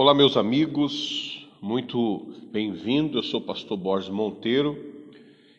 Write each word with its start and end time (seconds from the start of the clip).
Olá, 0.00 0.14
meus 0.14 0.36
amigos, 0.36 1.48
muito 1.60 2.32
bem-vindo. 2.52 3.18
Eu 3.18 3.22
sou 3.24 3.40
o 3.40 3.44
pastor 3.44 3.76
Borges 3.76 4.08
Monteiro 4.08 4.78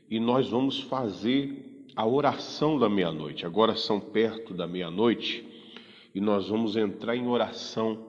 e 0.10 0.17
nós 0.17 0.47
vamos 0.47 0.79
fazer 0.79 1.83
a 1.94 2.08
oração 2.08 2.79
da 2.79 2.88
meia-noite. 2.88 3.46
Agora 3.46 3.75
são 3.75 3.99
perto 3.99 4.54
da 4.54 4.65
meia-noite 4.65 5.46
e 6.15 6.21
nós 6.21 6.47
vamos 6.47 6.78
entrar 6.78 7.17
em 7.17 7.28
oração 7.28 7.99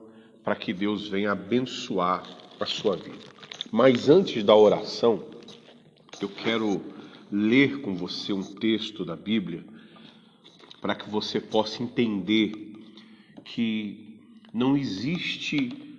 para 0.41 0.55
que 0.55 0.71
Deus 0.71 1.05
venha 1.05 1.33
abençoar 1.33 2.23
a 2.57 2.65
sua 2.65 2.95
vida. 2.95 3.25
Mas 3.69 4.07
antes 4.07 4.41
da 4.41 4.55
oração, 4.55 5.25
eu 6.21 6.29
quero 6.29 6.81
ler 7.29 7.81
com 7.81 7.93
você 7.93 8.31
um 8.31 8.41
texto 8.41 9.03
da 9.03 9.17
Bíblia 9.17 9.65
para 10.79 10.95
que 10.95 11.09
você 11.09 11.41
possa 11.41 11.83
entender 11.83 12.53
que 13.43 14.17
não 14.53 14.77
existe 14.77 15.90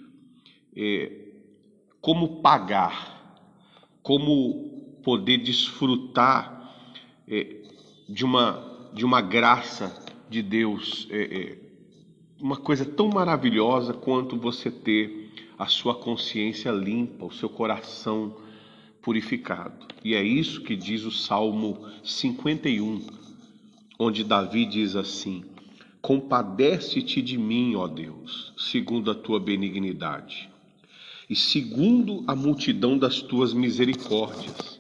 como 2.01 2.41
pagar, 2.41 3.39
como 4.03 4.73
poder 5.03 5.39
desfrutar 5.39 6.75
é, 7.29 7.57
de, 8.09 8.25
uma, 8.25 8.91
de 8.93 9.05
uma 9.05 9.21
graça 9.21 9.95
de 10.29 10.43
Deus, 10.43 11.07
é, 11.11 11.23
é, 11.23 11.59
uma 12.41 12.57
coisa 12.57 12.85
tão 12.85 13.09
maravilhosa 13.09 13.93
quanto 13.93 14.37
você 14.37 14.71
ter 14.71 15.31
a 15.59 15.67
sua 15.67 15.95
consciência 15.95 16.71
limpa, 16.71 17.25
o 17.25 17.33
seu 17.33 17.49
coração 17.49 18.37
purificado. 19.01 19.87
E 20.05 20.15
é 20.15 20.23
isso 20.23 20.63
que 20.63 20.75
diz 20.75 21.05
o 21.05 21.11
Salmo 21.11 21.87
51, 22.03 23.07
onde 23.99 24.25
Davi 24.25 24.65
diz 24.67 24.97
assim: 24.97 25.45
Compadece-te 26.01 27.23
de 27.23 27.39
mim, 27.39 27.77
ó 27.77 27.87
Deus, 27.87 28.53
segundo 28.57 29.11
a 29.11 29.15
tua 29.15 29.39
benignidade, 29.39 30.51
e 31.33 31.35
segundo 31.35 32.23
a 32.27 32.37
multidão 32.37 32.99
das 32.99 33.23
tuas 33.23 33.55
misericórdias. 33.55 34.79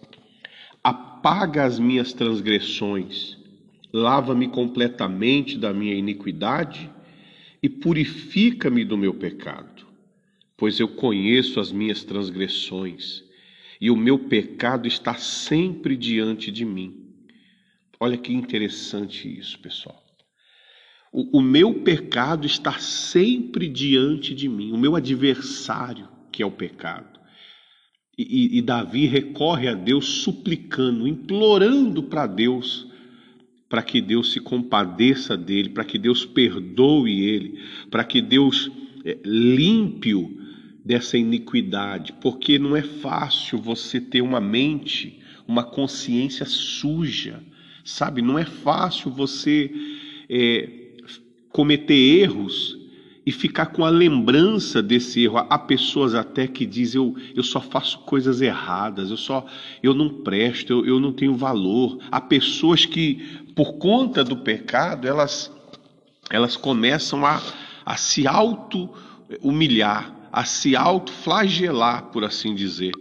Apaga 0.84 1.64
as 1.64 1.78
minhas 1.78 2.12
transgressões, 2.12 3.38
lava-me 3.90 4.48
completamente 4.48 5.56
da 5.56 5.72
minha 5.72 5.94
iniquidade 5.94 6.90
e 7.62 7.70
purifica-me 7.70 8.84
do 8.84 8.98
meu 8.98 9.14
pecado, 9.14 9.86
pois 10.54 10.78
eu 10.78 10.88
conheço 10.88 11.58
as 11.58 11.72
minhas 11.72 12.04
transgressões 12.04 13.24
e 13.80 13.90
o 13.90 13.96
meu 13.96 14.18
pecado 14.18 14.86
está 14.86 15.14
sempre 15.14 15.96
diante 15.96 16.52
de 16.52 16.66
mim. 16.66 17.14
Olha 17.98 18.18
que 18.18 18.30
interessante 18.30 19.26
isso, 19.38 19.58
pessoal. 19.58 20.04
O, 21.10 21.38
o, 21.38 21.40
meu 21.40 21.82
pecado 21.82 22.46
está 22.46 22.78
sempre 22.78 23.68
diante 23.68 24.34
de 24.34 24.50
mim, 24.50 24.72
o 24.72 24.76
meu 24.76 24.94
adversário, 24.94 26.12
que 26.32 26.42
é 26.42 26.46
o 26.46 26.50
pecado. 26.50 27.20
E, 28.18 28.58
e, 28.58 28.62
Davi 28.62 29.06
recorre 29.06 29.68
a 29.68 29.74
Deus 29.74 30.06
suplicando, 30.06 31.06
implorando 31.06 32.02
para 32.02 32.26
Deus, 32.26 32.86
para 33.68 33.82
que 33.82 34.00
Deus 34.00 34.32
se 34.32 34.40
compadeça 34.40 35.36
dele, 35.36 35.70
para 35.70 35.84
que 35.84 35.98
Deus 35.98 36.24
perdoe 36.24 37.20
ele, 37.20 37.60
para 37.90 38.04
que 38.04 38.20
Deus 38.20 38.70
é, 39.04 39.18
limpe-o 39.24 40.40
dessa 40.84 41.16
iniquidade, 41.16 42.12
porque 42.20 42.58
não 42.58 42.76
é 42.76 42.82
fácil 42.82 43.58
você 43.58 44.00
ter 44.00 44.20
uma 44.20 44.40
mente, 44.40 45.20
uma 45.46 45.62
consciência 45.62 46.44
suja 46.44 47.42
Sabe, 47.84 48.22
não 48.22 48.38
é 48.38 48.44
fácil 48.44 49.10
você 49.10 49.70
é, 50.28 50.68
cometer 51.50 51.94
erros 51.94 52.78
e 53.24 53.30
ficar 53.30 53.66
com 53.66 53.84
a 53.84 53.90
lembrança 53.90 54.82
desse 54.82 55.22
erro. 55.22 55.38
Há 55.38 55.58
pessoas 55.58 56.14
até 56.14 56.46
que 56.46 56.66
dizem 56.66 57.00
eu, 57.00 57.14
eu 57.34 57.42
só 57.42 57.60
faço 57.60 58.00
coisas 58.00 58.40
erradas, 58.40 59.10
eu 59.10 59.16
só 59.16 59.46
eu 59.82 59.94
não 59.94 60.08
presto, 60.08 60.72
eu, 60.72 60.86
eu 60.86 61.00
não 61.00 61.12
tenho 61.12 61.34
valor. 61.34 61.98
Há 62.10 62.20
pessoas 62.20 62.84
que, 62.84 63.44
por 63.54 63.74
conta 63.74 64.24
do 64.24 64.38
pecado, 64.38 65.06
elas, 65.06 65.52
elas 66.30 66.56
começam 66.56 67.24
a, 67.24 67.40
a 67.86 67.96
se 67.96 68.26
auto-humilhar, 68.26 70.12
a 70.32 70.44
se 70.44 70.74
auto-flagelar, 70.74 72.06
por 72.06 72.24
assim 72.24 72.54
dizer. 72.54 72.92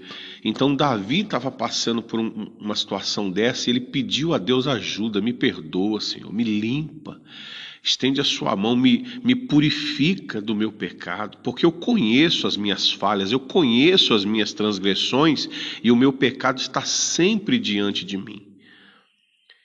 Então 0.44 0.76
Davi 0.76 1.22
estava 1.22 1.50
passando 1.50 2.02
por 2.02 2.20
um, 2.20 2.52
uma 2.60 2.76
situação 2.76 3.30
dessa 3.30 3.70
e 3.70 3.74
ele 3.74 3.82
pediu 3.82 4.34
a 4.34 4.38
Deus 4.38 4.68
ajuda, 4.68 5.22
me 5.22 5.34
perdoa, 5.34 6.00
Senhor, 6.00 6.32
me 6.32 6.44
limpa, 6.44 7.20
estende 7.84 8.22
a 8.22 8.24
sua 8.24 8.56
mão, 8.56 8.76
me, 8.76 9.20
me 9.24 9.36
purifica 9.36 10.40
do 10.40 10.56
meu 10.56 10.72
pecado, 10.72 11.40
porque 11.44 11.66
eu 11.66 11.72
conheço 11.72 12.46
as 12.46 12.56
minhas 12.56 12.92
falhas, 12.92 13.32
eu 13.32 13.40
conheço 13.40 14.14
as 14.14 14.24
minhas 14.24 14.54
transgressões 14.54 15.50
e 15.84 15.92
o 15.92 15.96
meu 15.96 16.14
pecado 16.14 16.60
está 16.60 16.82
sempre 16.84 17.58
diante 17.58 18.06
de 18.06 18.18
mim. 18.18 18.48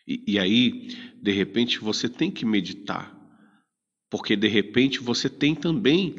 E, 0.08 0.22
e 0.26 0.38
aí, 0.38 0.88
de 1.20 1.32
repente, 1.32 1.78
você 1.78 2.08
tem 2.08 2.30
que 2.30 2.46
meditar, 2.46 3.14
porque 4.08 4.34
de 4.34 4.48
repente 4.48 5.00
você 5.00 5.28
tem 5.28 5.54
também 5.54 6.16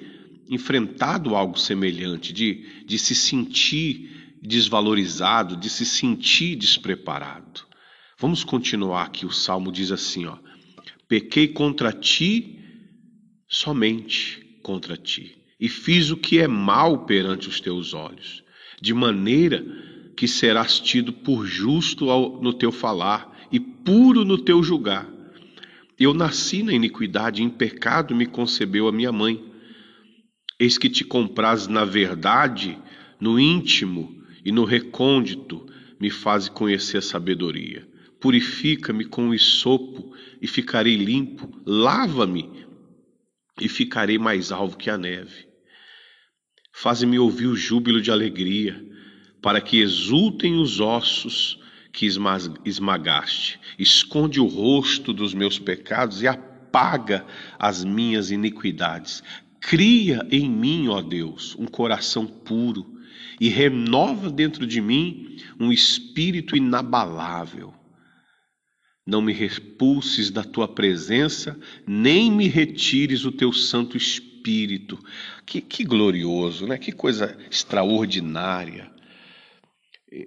enfrentado 0.50 1.36
algo 1.36 1.60
semelhante, 1.60 2.32
de, 2.32 2.84
de 2.86 3.00
se 3.00 3.16
sentir 3.16 4.36
desvalorizado, 4.42 5.58
de 5.58 5.70
se 5.70 5.86
sentir 5.86 6.56
despreparado. 6.56 7.66
Vamos 8.20 8.44
continuar 8.44 9.04
aqui. 9.04 9.26
O 9.26 9.32
salmo 9.32 9.72
diz 9.72 9.92
assim: 9.92 10.26
ó, 10.26 10.38
pequei 11.08 11.48
contra 11.48 11.92
ti, 11.92 12.60
somente 13.48 14.60
contra 14.62 14.98
ti, 14.98 15.38
e 15.60 15.70
fiz 15.70 16.12
o 16.12 16.18
que 16.18 16.40
é 16.40 16.48
mal 16.48 17.06
perante 17.06 17.48
os 17.48 17.60
teus 17.60 17.94
olhos, 17.94 18.44
de 18.82 18.94
maneira 18.94 19.66
que 20.16 20.28
serás 20.28 20.80
tido 20.80 21.14
por 21.14 21.46
justo 21.46 22.06
no 22.42 22.54
teu 22.54 22.72
falar 22.72 23.48
e 23.52 23.60
puro 23.60 24.26
no 24.26 24.38
teu 24.38 24.62
julgar. 24.64 25.08
Eu 26.00 26.14
nasci 26.14 26.62
na 26.62 26.74
iniquidade, 26.74 27.42
em 27.42 27.50
pecado 27.50 28.16
me 28.16 28.26
concebeu 28.26 28.88
a 28.88 28.92
minha 28.92 29.12
mãe. 29.12 29.44
Eis 30.60 30.78
que 30.78 30.90
te 30.90 31.04
compraz 31.04 31.68
na 31.68 31.86
verdade, 31.86 32.78
no 33.20 33.40
íntimo, 33.40 34.16
e 34.46 34.52
no 34.52 34.64
recôndito 34.64 35.66
me 36.00 36.10
faze 36.10 36.50
conhecer 36.52 36.98
a 36.98 37.02
sabedoria. 37.02 37.88
Purifica-me 38.20 39.06
com 39.06 39.30
o 39.30 39.36
isopo 39.36 40.07
e 40.42 40.48
ficarei 40.48 40.96
limpo. 40.96 41.50
Lava-me 41.66 42.66
e 43.60 43.68
ficarei 43.68 44.18
mais 44.18 44.52
alvo 44.52 44.78
que 44.78 44.90
a 44.90 44.98
neve. 44.98 45.48
Faze-me 46.72 47.18
ouvir 47.18 47.48
o 47.48 47.56
júbilo 47.56 48.02
de 48.02 48.12
alegria, 48.12 48.86
para 49.42 49.60
que 49.60 49.80
exultem 49.80 50.58
os 50.58 50.80
ossos 50.80 51.60
que 51.92 52.08
esmagaste. 52.66 53.60
Esconde 53.80 54.40
o 54.40 54.46
rosto 54.46 55.12
dos 55.12 55.34
meus 55.34 55.58
pecados 55.58 56.22
e 56.22 56.28
apaga 56.28 57.26
as 57.58 57.84
minhas 57.84 58.30
iniquidades. 58.30 59.24
Cria 59.60 60.28
em 60.30 60.48
mim, 60.48 60.88
ó 60.88 61.02
Deus, 61.02 61.56
um 61.58 61.66
coração 61.66 62.28
puro 62.28 62.98
e 63.40 63.50
renova 63.50 64.30
dentro 64.30 64.66
de 64.66 64.82
mim 64.82 65.38
um 65.60 65.72
espírito 65.72 66.56
inabalável. 66.56 67.74
Não 69.08 69.22
me 69.22 69.32
repulses 69.32 70.30
da 70.30 70.44
tua 70.44 70.68
presença, 70.68 71.58
nem 71.88 72.30
me 72.30 72.50
retires 72.50 73.24
o 73.24 73.32
teu 73.32 73.54
Santo 73.54 73.96
Espírito. 73.96 75.00
Que, 75.46 75.62
que 75.62 75.86
glorioso, 75.86 76.68
né? 76.68 76.78
que 76.78 76.92
coisa 76.92 77.38
extraordinária. 77.50 78.92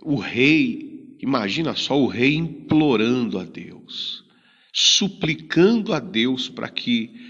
O 0.02 0.16
rei, 0.16 1.14
imagina 1.20 1.76
só 1.76 2.00
o 2.00 2.06
rei 2.06 2.36
implorando 2.36 3.38
a 3.38 3.44
Deus, 3.44 4.24
suplicando 4.72 5.92
a 5.92 6.00
Deus 6.00 6.48
para 6.48 6.68
que 6.70 7.28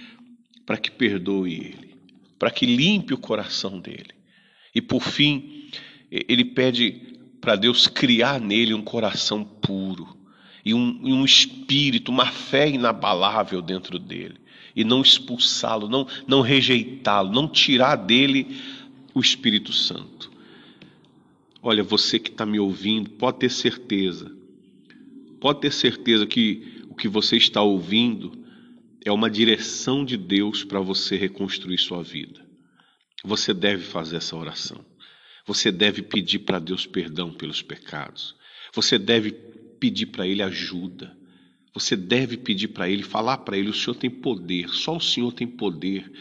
para 0.64 0.78
que 0.78 0.88
perdoe 0.88 1.52
ele, 1.52 1.96
para 2.38 2.48
que 2.48 2.64
limpe 2.64 3.12
o 3.12 3.18
coração 3.18 3.80
dele. 3.80 4.14
E 4.72 4.80
por 4.80 5.02
fim, 5.02 5.68
ele 6.08 6.44
pede 6.44 7.18
para 7.40 7.56
Deus 7.56 7.88
criar 7.88 8.40
nele 8.40 8.72
um 8.72 8.82
coração 8.82 9.42
puro 9.42 10.19
e 10.64 10.74
um, 10.74 11.00
e 11.02 11.12
um 11.12 11.24
espírito, 11.24 12.10
uma 12.10 12.26
fé 12.26 12.68
inabalável 12.68 13.62
dentro 13.62 13.98
dele, 13.98 14.36
e 14.74 14.84
não 14.84 15.02
expulsá-lo, 15.02 15.88
não, 15.88 16.06
não 16.26 16.40
rejeitá-lo, 16.40 17.32
não 17.32 17.48
tirar 17.48 17.96
dele 17.96 18.46
o 19.14 19.20
Espírito 19.20 19.72
Santo. 19.72 20.30
Olha, 21.62 21.82
você 21.82 22.18
que 22.18 22.30
está 22.30 22.46
me 22.46 22.58
ouvindo, 22.58 23.10
pode 23.10 23.38
ter 23.38 23.50
certeza, 23.50 24.34
pode 25.40 25.60
ter 25.60 25.72
certeza 25.72 26.26
que 26.26 26.84
o 26.88 26.94
que 26.94 27.08
você 27.08 27.36
está 27.36 27.60
ouvindo 27.60 28.32
é 29.04 29.10
uma 29.10 29.30
direção 29.30 30.04
de 30.04 30.16
Deus 30.16 30.64
para 30.64 30.80
você 30.80 31.16
reconstruir 31.16 31.78
sua 31.78 32.02
vida. 32.02 32.40
Você 33.24 33.52
deve 33.52 33.82
fazer 33.82 34.16
essa 34.16 34.36
oração. 34.36 34.84
Você 35.46 35.72
deve 35.72 36.02
pedir 36.02 36.40
para 36.40 36.58
Deus 36.58 36.86
perdão 36.86 37.32
pelos 37.32 37.62
pecados. 37.62 38.34
Você 38.72 38.98
deve 38.98 39.32
pedir 39.80 40.06
para 40.06 40.26
Ele 40.26 40.42
ajuda. 40.42 41.18
Você 41.74 41.96
deve 41.96 42.36
pedir 42.36 42.68
para 42.68 42.88
Ele, 42.88 43.02
falar 43.02 43.38
para 43.38 43.56
Ele: 43.56 43.70
o 43.70 43.74
Senhor 43.74 43.94
tem 43.96 44.10
poder, 44.10 44.68
só 44.68 44.96
o 44.96 45.00
Senhor 45.00 45.32
tem 45.32 45.46
poder 45.46 46.12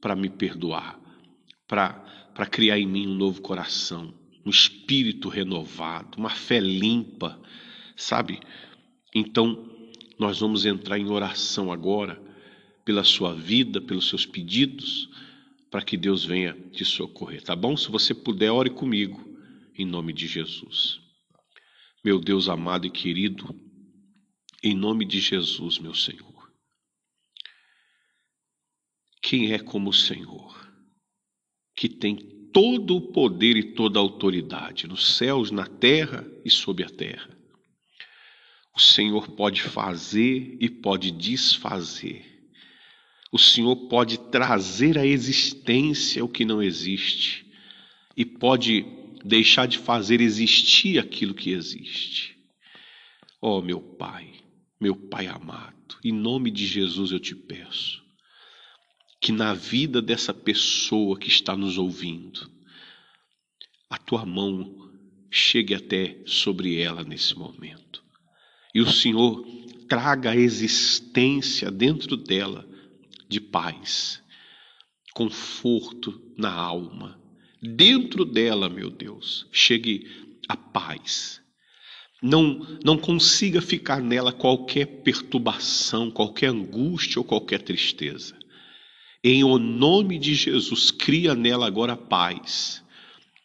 para 0.00 0.16
me 0.16 0.30
perdoar, 0.30 0.98
para 1.66 2.46
criar 2.50 2.78
em 2.78 2.86
mim 2.86 3.06
um 3.06 3.14
novo 3.14 3.42
coração, 3.42 4.14
um 4.46 4.50
espírito 4.50 5.28
renovado, 5.28 6.16
uma 6.16 6.30
fé 6.30 6.60
limpa, 6.60 7.38
sabe? 7.96 8.40
Então, 9.14 9.68
nós 10.18 10.40
vamos 10.40 10.64
entrar 10.64 10.98
em 10.98 11.10
oração 11.10 11.70
agora 11.72 12.20
pela 12.84 13.04
sua 13.04 13.34
vida, 13.34 13.80
pelos 13.80 14.08
seus 14.08 14.24
pedidos, 14.24 15.10
para 15.70 15.82
que 15.82 15.96
Deus 15.96 16.24
venha 16.24 16.56
te 16.72 16.84
socorrer, 16.84 17.42
tá 17.42 17.54
bom? 17.54 17.76
Se 17.76 17.90
você 17.90 18.14
puder, 18.14 18.50
ore 18.50 18.70
comigo, 18.70 19.28
em 19.76 19.84
nome 19.84 20.12
de 20.12 20.26
Jesus. 20.26 21.07
Meu 22.04 22.20
Deus 22.20 22.48
amado 22.48 22.86
e 22.86 22.90
querido, 22.90 23.54
em 24.62 24.74
nome 24.74 25.04
de 25.04 25.18
Jesus, 25.18 25.78
meu 25.78 25.94
Senhor. 25.94 26.52
Quem 29.20 29.52
é 29.52 29.58
como 29.58 29.90
o 29.90 29.92
Senhor, 29.92 30.56
que 31.74 31.88
tem 31.88 32.16
todo 32.52 32.96
o 32.96 33.12
poder 33.12 33.56
e 33.56 33.74
toda 33.74 33.98
a 33.98 34.02
autoridade 34.02 34.86
nos 34.86 35.16
céus, 35.16 35.50
na 35.50 35.66
terra 35.66 36.24
e 36.44 36.50
sob 36.50 36.84
a 36.84 36.88
terra? 36.88 37.36
O 38.74 38.80
Senhor 38.80 39.30
pode 39.30 39.60
fazer 39.60 40.56
e 40.60 40.70
pode 40.70 41.10
desfazer. 41.10 42.24
O 43.32 43.38
Senhor 43.38 43.88
pode 43.88 44.18
trazer 44.30 44.96
à 44.96 45.04
existência 45.04 46.24
o 46.24 46.28
que 46.28 46.44
não 46.44 46.62
existe 46.62 47.44
e 48.16 48.24
pode 48.24 48.97
deixar 49.24 49.66
de 49.66 49.78
fazer 49.78 50.20
existir 50.20 50.98
aquilo 50.98 51.34
que 51.34 51.50
existe. 51.50 52.36
Oh, 53.40 53.60
meu 53.60 53.80
Pai, 53.80 54.32
meu 54.80 54.96
Pai 54.96 55.26
amado, 55.26 55.96
em 56.04 56.12
nome 56.12 56.50
de 56.50 56.66
Jesus 56.66 57.10
eu 57.12 57.20
te 57.20 57.34
peço 57.34 58.08
que 59.20 59.32
na 59.32 59.52
vida 59.52 60.00
dessa 60.00 60.32
pessoa 60.32 61.18
que 61.18 61.28
está 61.28 61.56
nos 61.56 61.76
ouvindo, 61.76 62.48
a 63.90 63.98
tua 63.98 64.24
mão 64.24 64.90
chegue 65.30 65.74
até 65.74 66.22
sobre 66.24 66.80
ela 66.80 67.02
nesse 67.04 67.36
momento. 67.36 68.02
E 68.74 68.80
o 68.80 68.90
Senhor 68.90 69.44
traga 69.88 70.30
a 70.30 70.36
existência 70.36 71.70
dentro 71.70 72.16
dela 72.16 72.68
de 73.28 73.40
paz, 73.40 74.22
conforto 75.14 76.22
na 76.36 76.52
alma. 76.52 77.20
Dentro 77.60 78.24
dela, 78.24 78.68
meu 78.68 78.88
Deus, 78.88 79.46
chegue 79.50 80.06
a 80.48 80.56
paz, 80.56 81.40
não, 82.22 82.66
não 82.84 82.98
consiga 82.98 83.60
ficar 83.60 84.00
nela 84.00 84.32
qualquer 84.32 84.86
perturbação, 85.02 86.10
qualquer 86.10 86.48
angústia 86.48 87.20
ou 87.20 87.24
qualquer 87.24 87.62
tristeza. 87.62 88.36
Em 89.22 89.44
o 89.44 89.58
nome 89.58 90.18
de 90.18 90.34
Jesus, 90.34 90.90
cria 90.90 91.34
nela 91.34 91.66
agora 91.66 91.96
paz. 91.96 92.84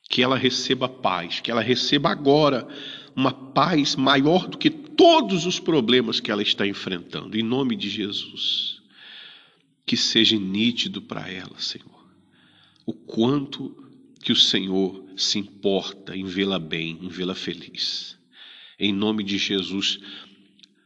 Que 0.09 0.21
ela 0.21 0.37
receba 0.37 0.87
paz, 0.87 1.39
que 1.39 1.49
ela 1.49 1.61
receba 1.61 2.09
agora 2.09 2.67
uma 3.15 3.31
paz 3.31 3.95
maior 3.95 4.47
do 4.47 4.57
que 4.57 4.69
todos 4.69 5.45
os 5.45 5.59
problemas 5.59 6.19
que 6.19 6.31
ela 6.31 6.41
está 6.41 6.67
enfrentando. 6.67 7.37
Em 7.37 7.43
nome 7.43 7.75
de 7.75 7.89
Jesus. 7.89 8.81
Que 9.85 9.97
seja 9.97 10.37
nítido 10.37 11.01
para 11.01 11.29
ela, 11.29 11.59
Senhor, 11.59 12.07
o 12.85 12.93
quanto 12.93 13.82
que 14.23 14.31
o 14.31 14.35
Senhor 14.35 15.03
se 15.17 15.37
importa 15.37 16.15
em 16.15 16.23
vê-la 16.23 16.57
bem, 16.57 16.97
em 17.01 17.09
vê-la 17.09 17.35
feliz. 17.35 18.17
Em 18.79 18.93
nome 18.93 19.23
de 19.23 19.37
Jesus, 19.37 19.99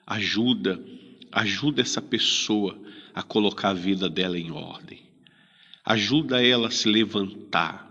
ajuda, 0.06 0.84
ajuda 1.32 1.82
essa 1.82 2.02
pessoa 2.02 2.78
a 3.14 3.22
colocar 3.22 3.70
a 3.70 3.74
vida 3.74 4.10
dela 4.10 4.38
em 4.38 4.52
ordem. 4.52 5.00
Ajuda 5.86 6.44
ela 6.44 6.68
a 6.68 6.72
se 6.72 6.90
levantar. 6.90 7.86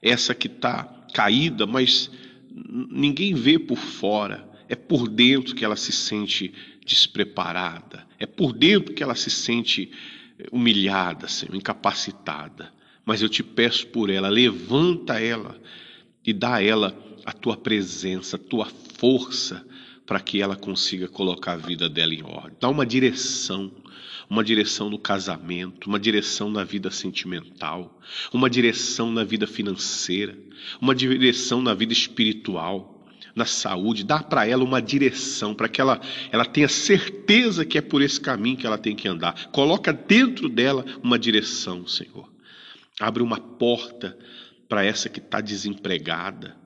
Essa 0.00 0.34
que 0.34 0.46
está 0.46 0.84
caída, 1.12 1.66
mas 1.66 2.10
ninguém 2.50 3.34
vê 3.34 3.58
por 3.58 3.76
fora. 3.76 4.48
É 4.68 4.76
por 4.76 5.08
dentro 5.08 5.54
que 5.54 5.64
ela 5.64 5.76
se 5.76 5.92
sente 5.92 6.54
despreparada. 6.84 8.06
É 8.18 8.26
por 8.26 8.52
dentro 8.52 8.94
que 8.94 9.02
ela 9.02 9.14
se 9.14 9.30
sente 9.30 9.90
humilhada, 10.52 11.28
Senhor, 11.28 11.54
incapacitada. 11.54 12.72
Mas 13.06 13.22
eu 13.22 13.28
te 13.28 13.42
peço 13.44 13.86
por 13.86 14.10
ela, 14.10 14.28
levanta 14.28 15.20
ela 15.20 15.56
e 16.26 16.32
dá 16.32 16.56
a 16.56 16.62
ela 16.62 16.94
a 17.24 17.32
tua 17.32 17.56
presença, 17.56 18.34
a 18.34 18.38
tua 18.38 18.66
força 18.98 19.64
para 20.04 20.20
que 20.20 20.42
ela 20.42 20.56
consiga 20.56 21.08
colocar 21.08 21.52
a 21.52 21.56
vida 21.56 21.88
dela 21.88 22.12
em 22.12 22.22
ordem. 22.22 22.56
Dá 22.60 22.68
uma 22.68 22.84
direção, 22.84 23.70
uma 24.28 24.42
direção 24.42 24.90
no 24.90 24.98
casamento, 24.98 25.86
uma 25.86 26.00
direção 26.00 26.50
na 26.50 26.64
vida 26.64 26.90
sentimental, 26.90 28.00
uma 28.32 28.50
direção 28.50 29.12
na 29.12 29.22
vida 29.22 29.46
financeira, 29.46 30.36
uma 30.80 30.94
direção 30.94 31.62
na 31.62 31.74
vida 31.74 31.92
espiritual, 31.92 33.06
na 33.34 33.44
saúde. 33.44 34.02
Dá 34.04 34.20
para 34.20 34.46
ela 34.46 34.64
uma 34.64 34.82
direção, 34.82 35.54
para 35.54 35.68
que 35.68 35.80
ela, 35.80 36.00
ela 36.32 36.44
tenha 36.44 36.68
certeza 36.68 37.64
que 37.64 37.78
é 37.78 37.80
por 37.80 38.02
esse 38.02 38.20
caminho 38.20 38.56
que 38.56 38.66
ela 38.66 38.78
tem 38.78 38.96
que 38.96 39.06
andar. 39.06 39.48
Coloca 39.48 39.92
dentro 39.92 40.48
dela 40.48 40.84
uma 41.02 41.18
direção, 41.18 41.86
Senhor. 41.86 42.35
Abre 43.00 43.22
uma 43.22 43.38
porta 43.38 44.16
para 44.68 44.84
essa 44.84 45.08
que 45.08 45.20
está 45.20 45.40
desempregada 45.40 46.56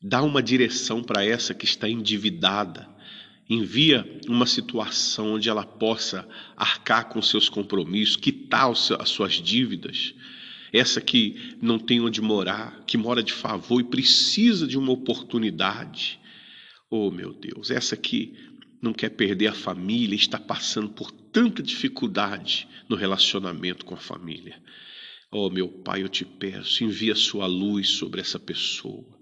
Dá 0.00 0.22
uma 0.22 0.40
direção 0.40 1.02
para 1.02 1.24
essa 1.24 1.52
que 1.52 1.64
está 1.64 1.88
endividada. 1.88 2.88
Envia 3.50 4.06
uma 4.28 4.46
situação 4.46 5.34
onde 5.34 5.48
ela 5.48 5.66
possa 5.66 6.28
arcar 6.56 7.08
com 7.08 7.20
seus 7.20 7.48
compromissos, 7.48 8.14
quitar 8.14 8.70
as 8.70 9.08
suas 9.08 9.34
dívidas. 9.34 10.14
Essa 10.72 11.00
que 11.00 11.56
não 11.60 11.80
tem 11.80 12.00
onde 12.00 12.20
morar, 12.20 12.84
que 12.86 12.96
mora 12.96 13.24
de 13.24 13.32
favor 13.32 13.80
e 13.80 13.84
precisa 13.84 14.68
de 14.68 14.78
uma 14.78 14.92
oportunidade. 14.92 16.20
Oh, 16.88 17.10
meu 17.10 17.32
Deus, 17.32 17.70
essa 17.70 17.96
que 17.96 18.36
não 18.80 18.92
quer 18.92 19.08
perder 19.08 19.48
a 19.48 19.54
família, 19.54 20.14
está 20.14 20.38
passando 20.38 20.90
por 20.90 21.10
tanta 21.10 21.60
dificuldade 21.60 22.68
no 22.88 22.94
relacionamento 22.94 23.84
com 23.84 23.94
a 23.94 23.98
família. 23.98 24.62
Oh, 25.30 25.50
meu 25.50 25.68
Pai, 25.68 26.02
eu 26.02 26.08
te 26.08 26.24
peço, 26.24 26.84
envia 26.84 27.14
sua 27.14 27.46
luz 27.46 27.90
sobre 27.90 28.20
essa 28.20 28.38
pessoa 28.38 29.18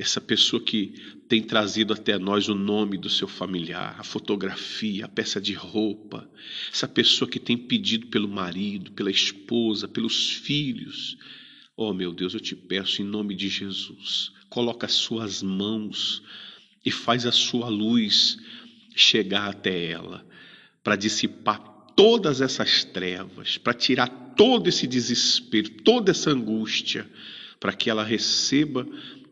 essa 0.00 0.20
pessoa 0.20 0.62
que 0.62 0.94
tem 1.28 1.42
trazido 1.42 1.92
até 1.92 2.18
nós 2.18 2.48
o 2.48 2.54
nome 2.54 2.96
do 2.96 3.10
seu 3.10 3.28
familiar, 3.28 3.96
a 3.98 4.02
fotografia, 4.02 5.04
a 5.04 5.08
peça 5.08 5.38
de 5.38 5.52
roupa, 5.52 6.26
essa 6.72 6.88
pessoa 6.88 7.30
que 7.30 7.38
tem 7.38 7.56
pedido 7.56 8.06
pelo 8.06 8.26
marido, 8.26 8.92
pela 8.92 9.10
esposa, 9.10 9.86
pelos 9.86 10.30
filhos. 10.30 11.18
Oh, 11.76 11.92
meu 11.92 12.14
Deus, 12.14 12.32
eu 12.32 12.40
te 12.40 12.56
peço 12.56 13.02
em 13.02 13.04
nome 13.04 13.34
de 13.34 13.50
Jesus, 13.50 14.32
coloca 14.48 14.86
as 14.86 14.92
suas 14.92 15.42
mãos 15.42 16.22
e 16.82 16.90
faz 16.90 17.26
a 17.26 17.32
sua 17.32 17.68
luz 17.68 18.38
chegar 18.96 19.50
até 19.50 19.90
ela, 19.90 20.26
para 20.82 20.96
dissipar 20.96 21.58
todas 22.00 22.40
essas 22.40 22.82
trevas, 22.82 23.58
para 23.58 23.74
tirar 23.74 24.08
todo 24.34 24.66
esse 24.68 24.86
desespero, 24.86 25.68
toda 25.84 26.12
essa 26.12 26.30
angústia, 26.30 27.06
para 27.60 27.74
que 27.74 27.90
ela 27.90 28.02
receba 28.02 28.86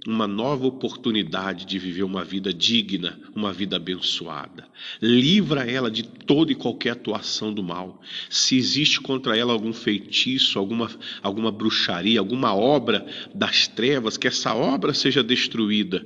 uma 0.07 0.27
nova 0.27 0.67
oportunidade 0.67 1.65
de 1.65 1.79
viver 1.79 2.03
uma 2.03 2.23
vida 2.23 2.53
digna, 2.53 3.19
uma 3.35 3.55
vida 3.55 3.77
abençoada. 3.77 4.69
Livra 5.01 5.63
ela 5.63 5.91
de 5.91 6.03
toda 6.03 6.53
e 6.53 6.55
qualquer 6.55 6.91
atuação 6.91 7.55
do 7.55 7.63
mal. 7.63 8.03
Se 8.29 8.59
existe 8.59 9.01
contra 9.01 9.35
ela 9.35 9.55
algum 9.55 9.73
feitiço, 9.73 10.59
alguma, 10.59 10.91
alguma 11.23 11.51
bruxaria, 11.51 12.21
alguma 12.21 12.55
obra 12.55 13.07
das 13.35 13.67
trevas, 13.67 14.19
que 14.19 14.29
essa 14.29 14.55
obra 14.55 14.93
seja 14.93 15.23
destruída 15.23 16.05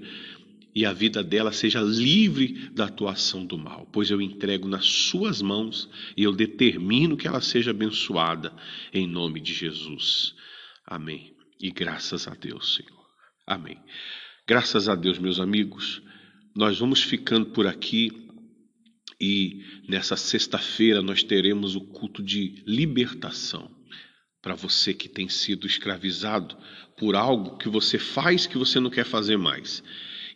e 0.74 0.86
a 0.86 0.92
vida 0.92 1.22
dela 1.22 1.52
seja 1.52 1.80
livre 1.80 2.70
da 2.70 2.86
atuação 2.86 3.44
do 3.44 3.58
mal, 3.58 3.88
pois 3.92 4.10
eu 4.10 4.20
entrego 4.20 4.66
nas 4.66 4.86
suas 4.86 5.42
mãos 5.42 5.88
e 6.16 6.22
eu 6.22 6.32
determino 6.32 7.16
que 7.16 7.28
ela 7.28 7.40
seja 7.40 7.70
abençoada 7.72 8.54
em 8.92 9.06
nome 9.06 9.40
de 9.40 9.52
Jesus. 9.52 10.34
Amém. 10.86 11.34
E 11.60 11.70
graças 11.70 12.26
a 12.26 12.34
Deus, 12.34 12.74
Senhor. 12.74 13.02
Amém. 13.46 13.78
Graças 14.48 14.88
a 14.88 14.94
Deus, 14.94 15.18
meus 15.18 15.38
amigos, 15.38 16.02
nós 16.56 16.78
vamos 16.78 17.02
ficando 17.02 17.46
por 17.46 17.66
aqui 17.66 18.10
e 19.20 19.62
nessa 19.88 20.16
sexta-feira 20.16 21.00
nós 21.02 21.22
teremos 21.22 21.76
o 21.76 21.80
culto 21.80 22.22
de 22.22 22.62
libertação 22.66 23.70
para 24.42 24.54
você 24.54 24.92
que 24.92 25.08
tem 25.08 25.28
sido 25.28 25.66
escravizado 25.66 26.56
por 26.98 27.14
algo 27.14 27.56
que 27.56 27.68
você 27.68 27.98
faz 27.98 28.46
que 28.46 28.58
você 28.58 28.80
não 28.80 28.90
quer 28.90 29.04
fazer 29.04 29.36
mais. 29.36 29.82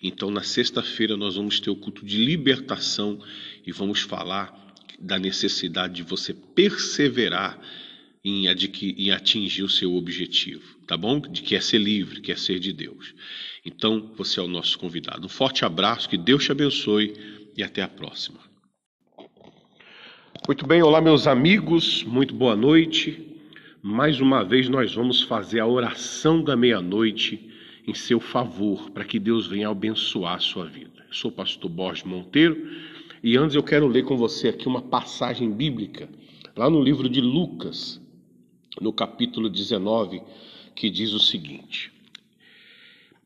Então, 0.06 0.30
na 0.30 0.42
sexta-feira, 0.42 1.16
nós 1.16 1.36
vamos 1.36 1.60
ter 1.60 1.70
o 1.70 1.76
culto 1.76 2.04
de 2.04 2.24
libertação 2.24 3.18
e 3.66 3.72
vamos 3.72 4.00
falar 4.00 4.74
da 4.98 5.18
necessidade 5.18 5.94
de 5.94 6.02
você 6.02 6.32
perseverar 6.32 7.60
em, 8.24 8.46
em 8.46 9.10
atingir 9.10 9.62
o 9.62 9.68
seu 9.68 9.94
objetivo 9.94 10.76
tá 10.86 10.96
bom? 10.96 11.18
De 11.18 11.42
que 11.42 11.56
é 11.56 11.60
ser 11.60 11.78
livre, 11.78 12.20
que 12.20 12.30
é 12.30 12.36
ser 12.36 12.58
de 12.58 12.72
Deus. 12.72 13.14
Então, 13.64 14.12
você 14.16 14.38
é 14.38 14.42
o 14.42 14.46
nosso 14.46 14.78
convidado. 14.78 15.26
Um 15.26 15.28
forte 15.28 15.64
abraço, 15.64 16.08
que 16.08 16.16
Deus 16.16 16.44
te 16.44 16.52
abençoe 16.52 17.12
e 17.56 17.62
até 17.62 17.82
a 17.82 17.88
próxima. 17.88 18.38
Muito 20.46 20.66
bem, 20.66 20.80
olá 20.82 21.00
meus 21.00 21.26
amigos, 21.26 22.04
muito 22.04 22.32
boa 22.32 22.54
noite. 22.54 23.32
mais 23.82 24.20
uma 24.20 24.44
vez 24.44 24.68
nós 24.68 24.94
vamos 24.94 25.22
fazer 25.22 25.60
a 25.60 25.66
oração 25.66 26.42
da 26.42 26.56
meia-noite 26.56 27.52
em 27.86 27.94
seu 27.94 28.18
favor, 28.18 28.90
para 28.90 29.04
que 29.04 29.18
Deus 29.18 29.46
venha 29.46 29.68
abençoar 29.68 30.34
a 30.34 30.40
sua 30.40 30.66
vida. 30.66 31.04
Eu 31.08 31.14
sou 31.14 31.30
o 31.30 31.34
pastor 31.34 31.70
Borges 31.70 32.04
Monteiro 32.04 32.70
e 33.22 33.36
antes 33.36 33.54
eu 33.54 33.62
quero 33.62 33.86
ler 33.86 34.04
com 34.04 34.16
você 34.16 34.48
aqui 34.48 34.66
uma 34.66 34.82
passagem 34.82 35.50
bíblica, 35.50 36.08
lá 36.56 36.68
no 36.68 36.82
livro 36.82 37.08
de 37.08 37.20
Lucas, 37.20 38.00
no 38.80 38.92
capítulo 38.92 39.48
19, 39.48 40.20
que 40.74 40.90
diz 40.90 41.12
o 41.12 41.20
seguinte: 41.20 41.92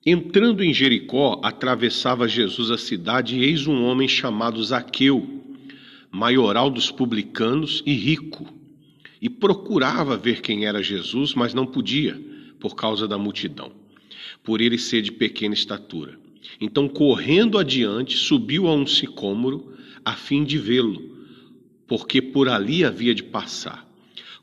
Entrando 0.04 0.62
em 0.62 0.72
Jericó, 0.72 1.40
atravessava 1.42 2.28
Jesus 2.28 2.70
a 2.70 2.78
cidade 2.78 3.36
e 3.36 3.44
eis 3.44 3.66
um 3.66 3.84
homem 3.84 4.08
chamado 4.08 4.62
Zaqueu, 4.62 5.42
maioral 6.10 6.70
dos 6.70 6.90
publicanos 6.90 7.82
e 7.84 7.92
rico, 7.92 8.46
e 9.20 9.28
procurava 9.28 10.16
ver 10.16 10.40
quem 10.40 10.64
era 10.64 10.82
Jesus, 10.82 11.34
mas 11.34 11.52
não 11.52 11.66
podia, 11.66 12.18
por 12.58 12.74
causa 12.74 13.06
da 13.06 13.18
multidão, 13.18 13.72
por 14.42 14.60
ele 14.60 14.78
ser 14.78 15.02
de 15.02 15.12
pequena 15.12 15.54
estatura. 15.54 16.18
Então, 16.60 16.88
correndo 16.88 17.58
adiante, 17.58 18.16
subiu 18.16 18.66
a 18.66 18.74
um 18.74 18.86
sicômoro 18.86 19.74
a 20.04 20.14
fim 20.14 20.44
de 20.44 20.58
vê-lo, 20.58 21.16
porque 21.86 22.20
por 22.20 22.48
ali 22.48 22.84
havia 22.84 23.14
de 23.14 23.22
passar. 23.22 23.88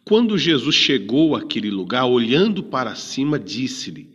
Quando 0.03 0.37
Jesus 0.37 0.75
chegou 0.75 1.35
àquele 1.35 1.69
lugar, 1.69 2.05
olhando 2.05 2.63
para 2.63 2.95
cima, 2.95 3.37
disse-lhe: 3.37 4.09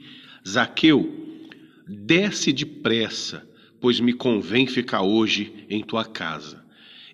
Zaqueu, 0.47 1.13
desce 1.87 2.53
depressa, 2.53 3.47
pois 3.81 4.01
me 4.01 4.13
convém 4.13 4.67
ficar 4.67 5.03
hoje 5.03 5.53
em 5.69 5.83
tua 5.83 6.05
casa. 6.05 6.65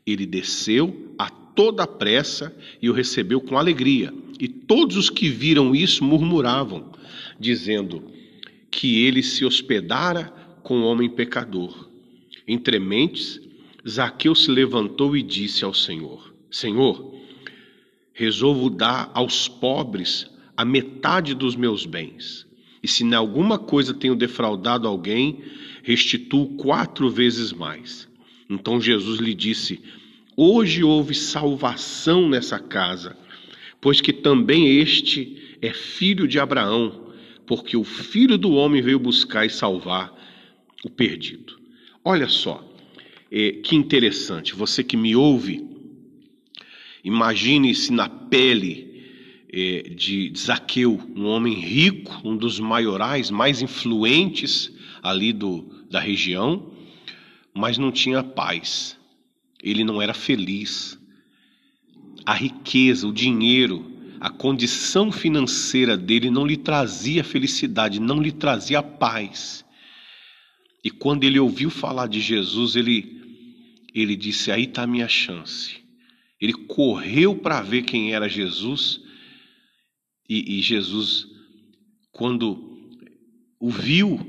Ele 0.07 0.25
desceu 0.25 1.15
a 1.19 1.29
toda 1.29 1.87
pressa 1.87 2.57
e 2.81 2.89
o 2.89 2.93
recebeu 2.93 3.41
com 3.41 3.59
alegria. 3.59 4.15
E 4.39 4.47
todos 4.47 4.97
os 4.97 5.11
que 5.11 5.29
viram 5.29 5.75
isso 5.75 6.05
murmuravam, 6.05 6.93
dizendo 7.39 8.05
que 8.79 9.05
ele 9.05 9.25
se 9.25 9.45
hospedara 9.45 10.33
com 10.63 10.79
um 10.79 10.85
homem 10.85 11.11
pecador. 11.11 11.91
Entre 12.47 12.79
mentes, 12.79 13.41
Zaqueu 13.87 14.37
se 14.37 14.53
levantou 14.53 15.17
e 15.17 15.23
disse 15.23 15.65
ao 15.65 15.75
Senhor: 15.75 16.33
Senhor, 16.49 17.13
resolvo 18.13 18.71
dar 18.71 19.11
aos 19.15 19.49
pobres 19.49 20.31
a 20.57 20.65
metade 20.65 21.35
dos 21.35 21.57
meus 21.57 21.85
bens. 21.85 22.47
E 22.81 22.87
se 22.87 23.03
em 23.03 23.15
alguma 23.15 23.59
coisa 23.59 23.93
tenho 23.93 24.15
defraudado 24.15 24.87
alguém, 24.87 25.41
restituo 25.83 26.55
quatro 26.55 27.11
vezes 27.11 27.53
mais. 27.53 28.09
Então 28.49 28.81
Jesus 28.81 29.19
lhe 29.19 29.35
disse: 29.35 29.83
Hoje 30.37 30.85
houve 30.85 31.17
salvação 31.17 32.29
nessa 32.29 32.61
casa, 32.61 33.19
pois 33.81 34.01
que 34.01 34.13
também 34.13 34.79
este 34.79 35.57
é 35.61 35.73
filho 35.73 36.29
de 36.29 36.39
Abraão, 36.39 37.08
porque 37.49 37.79
o 37.79 37.83
filho 37.83 38.37
do 38.37 38.53
homem 38.53 38.83
veio 38.83 38.99
buscar 38.99 39.47
e 39.47 39.51
salvar 39.51 40.15
o 40.85 40.91
perdido. 40.91 41.59
Olha 42.05 42.29
só, 42.29 42.63
é, 43.33 43.53
que 43.53 43.75
interessante, 43.75 44.55
você 44.55 44.85
que 44.85 44.97
me 44.97 45.17
ouve, 45.17 45.67
imagine-se 47.03 47.91
na 47.91 48.07
pele 48.07 48.87
é, 49.51 49.89
de 49.95 50.31
Zaqueu, 50.37 51.01
um 51.17 51.25
homem 51.25 51.55
rico, 51.55 52.21
um 52.23 52.37
dos 52.37 52.61
maiorais, 52.61 53.31
mais 53.31 53.63
influentes 53.63 54.71
ali 55.03 55.33
do, 55.33 55.87
da 55.91 55.99
região, 55.99 56.71
mas 57.55 57.79
não 57.79 57.91
tinha 57.91 58.23
paz, 58.23 58.99
ele 59.63 59.85
não 59.85 60.03
era 60.03 60.13
feliz. 60.13 60.99
A 62.27 62.35
riqueza, 62.35 63.09
o 63.09 63.13
dinheiro, 63.13 63.98
a 64.21 64.31
condição 64.31 65.13
financeira 65.13 65.97
dele 65.97 66.31
não 66.31 66.47
lhe 66.47 66.57
trazia 66.57 67.23
felicidade, 67.23 68.01
não 68.01 68.21
lhe 68.21 68.33
trazia 68.33 68.83
paz. 68.83 69.65
E 70.85 70.91
quando 70.91 71.25
ele 71.25 71.39
ouviu 71.39 71.71
falar 71.71 72.09
de 72.09 72.21
Jesus, 72.21 72.75
ele, 72.77 73.21
ele 73.95 74.17
disse: 74.17 74.51
Aí 74.51 74.65
está 74.65 74.83
a 74.83 74.87
minha 74.87 75.09
chance. 75.09 75.77
Ele 76.41 76.53
correu 76.53 77.37
para 77.37 77.61
ver 77.61 77.83
quem 77.83 78.13
era 78.13 78.29
Jesus, 78.29 79.01
e, 80.29 80.59
e 80.59 80.63
Jesus, 80.63 81.27
quando 82.13 82.79
o 83.59 83.71
viu, 83.71 84.21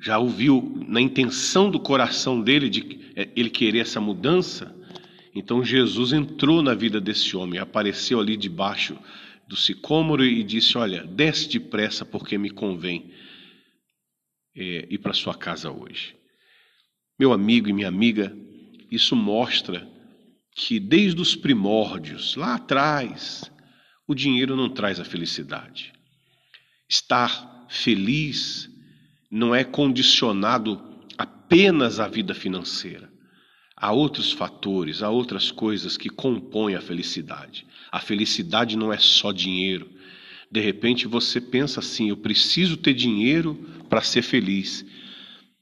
já 0.00 0.18
o 0.18 0.28
viu 0.28 0.84
na 0.86 1.00
intenção 1.00 1.70
do 1.70 1.80
coração 1.80 2.40
dele 2.40 2.68
de 2.68 3.00
é, 3.16 3.28
ele 3.34 3.48
querer 3.48 3.80
essa 3.80 4.00
mudança, 4.00 4.74
então 5.34 5.64
Jesus 5.64 6.12
entrou 6.12 6.62
na 6.62 6.74
vida 6.74 7.00
desse 7.00 7.36
homem, 7.36 7.58
apareceu 7.58 8.20
ali 8.20 8.36
debaixo 8.36 8.96
do 9.46 9.56
sicômoro 9.56 10.24
e 10.24 10.42
disse: 10.42 10.76
Olha, 10.76 11.04
desce 11.04 11.48
depressa 11.48 12.04
porque 12.04 12.36
me 12.36 12.50
convém 12.50 13.12
é, 14.54 14.86
ir 14.90 14.98
para 14.98 15.12
sua 15.12 15.34
casa 15.34 15.70
hoje. 15.70 16.16
Meu 17.18 17.32
amigo 17.32 17.68
e 17.68 17.72
minha 17.72 17.88
amiga, 17.88 18.36
isso 18.90 19.14
mostra 19.16 19.88
que 20.54 20.80
desde 20.80 21.20
os 21.20 21.36
primórdios, 21.36 22.34
lá 22.34 22.54
atrás, 22.54 23.50
o 24.06 24.14
dinheiro 24.14 24.56
não 24.56 24.70
traz 24.70 24.98
a 24.98 25.04
felicidade. 25.04 25.92
Estar 26.88 27.66
feliz 27.68 28.70
não 29.30 29.54
é 29.54 29.64
condicionado 29.64 30.80
apenas 31.18 32.00
à 32.00 32.08
vida 32.08 32.34
financeira. 32.34 33.12
Há 33.78 33.92
outros 33.92 34.32
fatores, 34.32 35.02
há 35.02 35.10
outras 35.10 35.50
coisas 35.50 35.98
que 35.98 36.08
compõem 36.08 36.74
a 36.74 36.80
felicidade. 36.80 37.66
A 37.92 38.00
felicidade 38.00 38.76
não 38.76 38.90
é 38.90 38.96
só 38.96 39.32
dinheiro. 39.32 39.90
De 40.50 40.60
repente 40.60 41.06
você 41.06 41.40
pensa 41.40 41.80
assim: 41.80 42.08
eu 42.08 42.16
preciso 42.16 42.78
ter 42.78 42.94
dinheiro 42.94 43.54
para 43.88 44.00
ser 44.00 44.22
feliz. 44.22 44.84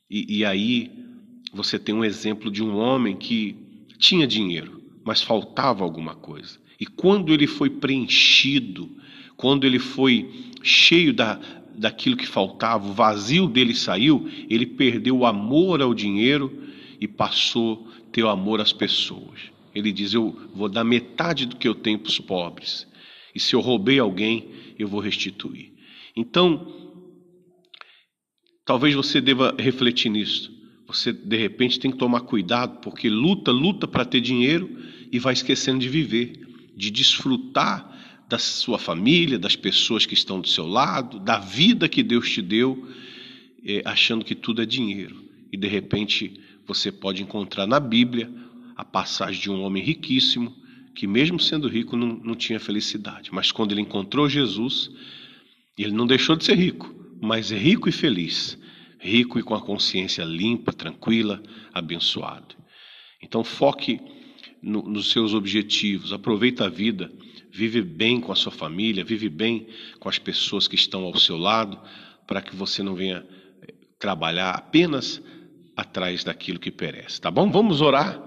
E, 0.09 0.38
e 0.38 0.44
aí 0.44 0.92
você 1.52 1.76
tem 1.78 1.94
um 1.94 2.04
exemplo 2.04 2.50
de 2.50 2.62
um 2.62 2.76
homem 2.76 3.16
que 3.16 3.56
tinha 3.99 4.26
dinheiro, 4.26 4.80
mas 5.04 5.21
faltava 5.21 5.83
alguma 5.83 6.14
coisa. 6.14 6.59
E 6.78 6.87
quando 6.87 7.33
ele 7.33 7.49
foi 7.49 7.68
preenchido, 7.68 8.90
quando 9.37 9.64
ele 9.64 9.78
foi 9.80 10.52
cheio 10.62 11.12
da, 11.12 11.40
daquilo 11.76 12.16
que 12.16 12.26
faltava, 12.26 12.88
o 12.88 12.92
vazio 12.92 13.49
dele 13.49 13.75
saiu, 13.75 14.28
ele 14.49 14.66
perdeu 14.66 15.18
o 15.18 15.26
amor 15.26 15.83
ao 15.83 15.92
dinheiro 15.92 16.62
e 17.00 17.09
passou 17.09 17.88
o 18.23 18.28
amor 18.28 18.61
às 18.61 18.73
pessoas. 18.73 19.40
Ele 19.75 19.92
diz: 19.92 20.14
Eu 20.14 20.49
vou 20.54 20.68
dar 20.68 20.85
metade 20.85 21.47
do 21.47 21.56
que 21.56 21.66
eu 21.66 21.75
tenho 21.75 21.99
para 21.99 22.09
os 22.09 22.18
pobres. 22.18 22.87
E 23.35 23.40
se 23.40 23.54
eu 23.54 23.61
roubei 23.61 23.99
alguém, 23.99 24.49
eu 24.78 24.87
vou 24.87 25.00
restituir. 25.00 25.73
Então, 26.16 27.00
talvez 28.64 28.94
você 28.94 29.21
deva 29.21 29.54
refletir 29.59 30.11
nisso. 30.11 30.52
Você, 30.87 31.12
de 31.12 31.37
repente, 31.37 31.80
tem 31.80 31.90
que 31.90 31.97
tomar 31.97 32.21
cuidado, 32.21 32.80
porque 32.80 33.09
luta, 33.09 33.50
luta 33.50 33.88
para 33.88 34.04
ter 34.04 34.21
dinheiro 34.21 34.71
e 35.11 35.18
vai 35.18 35.33
esquecendo 35.33 35.80
de 35.80 35.88
viver, 35.88 36.40
de 36.76 36.90
desfrutar 36.90 37.90
da 38.28 38.38
sua 38.38 38.78
família, 38.78 39.38
das 39.38 39.56
pessoas 39.56 40.06
que 40.06 40.14
estão 40.14 40.40
do 40.40 40.49
seu 40.49 40.66
lado, 40.66 41.18
da 41.18 41.38
vida 41.38 41.88
que 41.88 42.02
Deus 42.02 42.30
te 42.30 42.40
deu, 42.40 42.88
é, 43.64 43.83
achando 43.85 44.25
que 44.25 44.35
tudo 44.35 44.62
é 44.62 44.66
dinheiro. 44.66 45.25
E 45.52 45.56
de 45.56 45.66
repente 45.66 46.40
você 46.66 46.90
pode 46.90 47.23
encontrar 47.23 47.66
na 47.66 47.78
Bíblia 47.78 48.33
a 48.76 48.85
passagem 48.85 49.40
de 49.40 49.50
um 49.50 49.62
homem 49.62 49.83
riquíssimo 49.83 50.54
que, 50.94 51.06
mesmo 51.06 51.40
sendo 51.40 51.68
rico, 51.68 51.97
não, 51.97 52.14
não 52.16 52.35
tinha 52.35 52.61
felicidade. 52.61 53.30
Mas 53.33 53.52
quando 53.52 53.73
ele 53.73 53.80
encontrou 53.80 54.28
Jesus, 54.28 54.90
ele 55.76 55.92
não 55.92 56.06
deixou 56.06 56.37
de 56.37 56.44
ser 56.44 56.56
rico, 56.56 56.94
mas 57.21 57.50
é 57.50 57.56
rico 57.56 57.88
e 57.88 57.92
feliz. 57.92 58.59
Rico 58.99 59.38
e 59.38 59.42
com 59.42 59.54
a 59.54 59.61
consciência 59.61 60.25
limpa, 60.25 60.73
tranquila, 60.73 61.42
abençoado. 61.73 62.54
Então 63.23 63.44
foque 63.44 64.00
no, 64.62 64.83
nos 64.83 65.11
seus 65.11 65.35
objetivos, 65.35 66.12
aproveita 66.12 66.64
a 66.64 66.68
vida 66.68 67.11
vive 67.54 67.80
bem 67.83 68.21
com 68.21 68.33
a 68.33 68.35
sua 68.35 68.50
família, 68.50 69.04
vive 69.04 69.28
bem 69.28 69.68
com 70.00 70.09
as 70.09 70.18
pessoas 70.18 70.66
que 70.66 70.75
estão 70.75 71.04
ao 71.04 71.16
seu 71.16 71.37
lado, 71.37 71.80
para 72.26 72.42
que 72.42 72.56
você 72.56 72.83
não 72.83 72.97
venha 72.97 73.25
eh, 73.62 73.73
trabalhar 73.97 74.50
apenas 74.50 75.23
atrás 75.76 76.25
daquilo 76.25 76.59
que 76.59 76.71
perece, 76.71 77.21
tá 77.21 77.31
bom? 77.31 77.50
Vamos 77.50 77.81
orar 77.81 78.21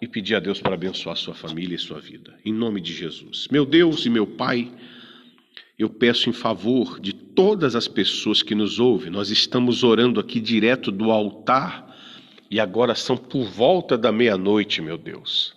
e 0.00 0.06
pedir 0.06 0.34
a 0.34 0.40
Deus 0.40 0.60
para 0.60 0.74
abençoar 0.74 1.16
sua 1.16 1.34
família 1.34 1.76
e 1.76 1.78
sua 1.78 2.00
vida, 2.00 2.34
em 2.44 2.52
nome 2.52 2.80
de 2.80 2.92
Jesus. 2.92 3.48
Meu 3.50 3.64
Deus 3.64 4.04
e 4.04 4.10
meu 4.10 4.26
Pai, 4.26 4.70
eu 5.78 5.88
peço 5.88 6.28
em 6.28 6.32
favor 6.32 7.00
de 7.00 7.12
todas 7.12 7.74
as 7.74 7.88
pessoas 7.88 8.42
que 8.42 8.54
nos 8.54 8.78
ouvem, 8.78 9.10
nós 9.10 9.30
estamos 9.30 9.82
orando 9.82 10.20
aqui 10.20 10.40
direto 10.40 10.90
do 10.90 11.10
altar 11.10 11.94
e 12.50 12.60
agora 12.60 12.94
são 12.94 13.16
por 13.16 13.44
volta 13.44 13.96
da 13.96 14.12
meia-noite, 14.12 14.80
meu 14.80 14.98
Deus. 14.98 15.54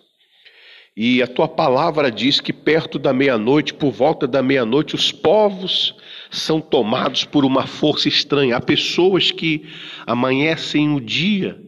E 0.96 1.22
a 1.22 1.27
tua 1.27 1.48
palavra 1.48 2.10
diz 2.10 2.39
que 2.39 2.51
perto 2.51 2.98
da 2.98 3.13
meia-noite, 3.13 3.72
por 3.72 3.91
volta 3.91 4.27
da 4.27 4.41
meia-noite, 4.41 4.96
os 4.96 5.12
povos 5.12 5.93
são 6.29 6.60
tomados 6.60 7.24
por 7.25 7.46
uma 7.46 7.65
força 7.67 8.07
estranha. 8.07 8.57
Há 8.57 8.62
pessoas 8.62 9.31
que 9.31 9.65
amanhecem 10.05 10.93
o 10.93 11.00
dia 11.00 11.62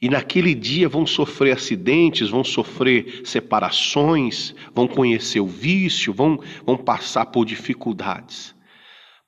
E 0.00 0.08
naquele 0.08 0.52
dia 0.52 0.88
vão 0.88 1.06
sofrer 1.06 1.52
acidentes, 1.52 2.28
vão 2.28 2.42
sofrer 2.42 3.20
separações, 3.24 4.52
vão 4.74 4.88
conhecer 4.88 5.38
o 5.38 5.46
vício, 5.46 6.12
vão, 6.12 6.40
vão 6.66 6.76
passar 6.76 7.26
por 7.26 7.44
dificuldades. 7.44 8.52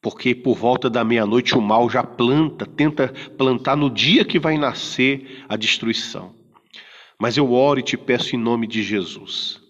Porque 0.03 0.35
por 0.35 0.57
volta 0.57 0.91
da 0.91 1.05
meia-noite 1.05 1.57
o 1.57 1.63
mal 1.63 1.89
já 1.89 2.03
planta, 2.03 2.67
tenta 2.67 3.15
plantar 3.39 3.77
no 3.77 3.89
dia 3.89 4.25
que 4.25 4.41
vai 4.41 4.59
nascer 4.59 5.45
a 5.49 5.57
destruição. 5.57 6.35
Mas 7.21 7.37
eu 7.37 7.53
oro 7.53 7.79
e 7.79 7.83
te 7.85 7.97
peço 7.97 8.35
em 8.35 8.39
nome 8.39 8.67
de 8.67 8.83
Jesus 8.83 9.64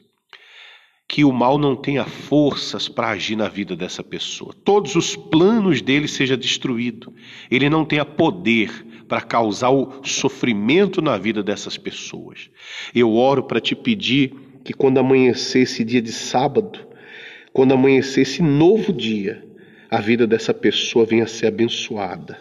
que 1.06 1.24
o 1.24 1.32
mal 1.32 1.58
não 1.58 1.76
tenha 1.76 2.04
forças 2.04 2.88
para 2.88 3.10
agir 3.10 3.36
na 3.36 3.48
vida 3.48 3.76
dessa 3.76 4.02
pessoa. 4.02 4.54
Todos 4.64 4.96
os 4.96 5.14
planos 5.14 5.82
dele 5.82 6.08
seja 6.08 6.36
destruído. 6.36 7.12
Ele 7.50 7.68
não 7.68 7.84
tenha 7.84 8.04
poder 8.04 8.70
para 9.06 9.20
causar 9.20 9.70
o 9.70 10.00
sofrimento 10.02 11.02
na 11.02 11.16
vida 11.18 11.42
dessas 11.42 11.76
pessoas. 11.76 12.50
Eu 12.94 13.14
oro 13.14 13.42
para 13.42 13.60
te 13.60 13.74
pedir 13.74 14.34
que 14.64 14.72
quando 14.72 14.98
amanhecer 14.98 15.62
esse 15.62 15.84
dia 15.84 16.00
de 16.00 16.10
sábado, 16.10 16.78
quando 17.52 17.74
amanhecer 17.74 18.22
esse 18.22 18.42
novo 18.42 18.92
dia, 18.92 19.46
a 19.90 20.00
vida 20.00 20.26
dessa 20.26 20.54
pessoa 20.54 21.04
venha 21.04 21.24
a 21.24 21.28
ser 21.28 21.46
abençoada. 21.46 22.38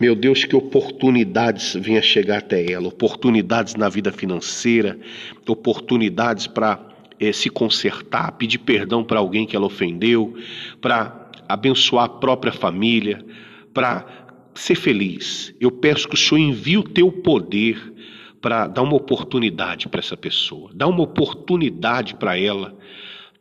Meu 0.00 0.14
Deus, 0.14 0.44
que 0.44 0.54
oportunidades 0.54 1.74
venha 1.74 2.00
chegar 2.00 2.38
até 2.38 2.70
ela, 2.70 2.88
oportunidades 2.88 3.74
na 3.74 3.88
vida 3.88 4.12
financeira, 4.12 4.98
oportunidades 5.46 6.46
para 6.46 6.87
é, 7.20 7.32
se 7.32 7.50
consertar, 7.50 8.32
pedir 8.32 8.58
perdão 8.58 9.02
para 9.04 9.18
alguém 9.18 9.46
que 9.46 9.56
ela 9.56 9.66
ofendeu, 9.66 10.34
para 10.80 11.30
abençoar 11.48 12.04
a 12.04 12.08
própria 12.08 12.52
família, 12.52 13.24
para 13.72 14.06
ser 14.54 14.74
feliz. 14.74 15.54
Eu 15.60 15.70
peço 15.70 16.08
que 16.08 16.14
o 16.14 16.18
Senhor 16.18 16.40
envie 16.40 16.78
o 16.78 16.82
teu 16.82 17.10
poder 17.10 17.94
para 18.40 18.66
dar 18.66 18.82
uma 18.82 18.96
oportunidade 18.96 19.88
para 19.88 20.00
essa 20.00 20.16
pessoa, 20.16 20.70
dar 20.74 20.86
uma 20.86 21.02
oportunidade 21.02 22.14
para 22.14 22.38
ela, 22.38 22.76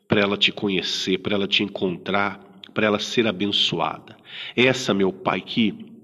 para 0.07 0.21
ela 0.21 0.37
te 0.37 0.51
conhecer, 0.51 1.19
para 1.19 1.35
ela 1.35 1.47
te 1.47 1.63
encontrar, 1.63 2.39
para 2.73 2.87
ela 2.87 2.99
ser 2.99 3.27
abençoada. 3.27 4.15
Essa, 4.55 4.93
meu 4.93 5.11
Pai, 5.11 5.41
que 5.41 5.96